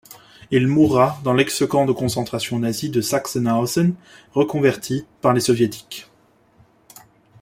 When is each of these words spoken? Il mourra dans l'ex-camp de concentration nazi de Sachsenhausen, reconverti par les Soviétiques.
Il 0.49 0.65
mourra 0.65 1.19
dans 1.23 1.31
l'ex-camp 1.35 1.85
de 1.85 1.91
concentration 1.91 2.57
nazi 2.57 2.89
de 2.89 3.01
Sachsenhausen, 3.01 3.93
reconverti 4.33 5.05
par 5.21 5.31
les 5.35 5.41
Soviétiques. 5.41 6.09